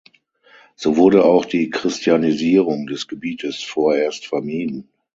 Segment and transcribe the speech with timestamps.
[0.77, 4.89] So wurde auch die Christianisierung des Gebietes vorerst vermieden.